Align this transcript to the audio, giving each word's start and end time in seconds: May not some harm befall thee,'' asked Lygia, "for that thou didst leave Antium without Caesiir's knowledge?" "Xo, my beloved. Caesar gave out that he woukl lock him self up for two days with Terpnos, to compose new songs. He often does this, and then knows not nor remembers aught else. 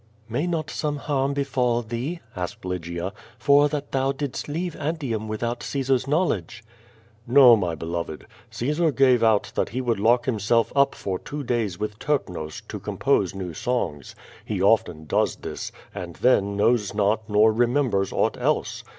May 0.27 0.47
not 0.47 0.71
some 0.71 0.97
harm 0.97 1.35
befall 1.35 1.83
thee,'' 1.83 2.21
asked 2.35 2.65
Lygia, 2.65 3.13
"for 3.37 3.69
that 3.69 3.91
thou 3.91 4.11
didst 4.11 4.47
leave 4.47 4.75
Antium 4.77 5.27
without 5.27 5.59
Caesiir's 5.59 6.07
knowledge?" 6.07 6.63
"Xo, 7.29 7.55
my 7.55 7.75
beloved. 7.75 8.25
Caesar 8.49 8.91
gave 8.91 9.21
out 9.21 9.51
that 9.53 9.69
he 9.69 9.79
woukl 9.79 9.99
lock 9.99 10.27
him 10.27 10.39
self 10.39 10.73
up 10.75 10.95
for 10.95 11.19
two 11.19 11.43
days 11.43 11.79
with 11.79 11.99
Terpnos, 11.99 12.67
to 12.67 12.79
compose 12.79 13.35
new 13.35 13.53
songs. 13.53 14.15
He 14.43 14.59
often 14.59 15.05
does 15.05 15.35
this, 15.35 15.71
and 15.93 16.15
then 16.15 16.57
knows 16.57 16.95
not 16.95 17.29
nor 17.29 17.53
remembers 17.53 18.11
aught 18.11 18.37
else. 18.39 18.83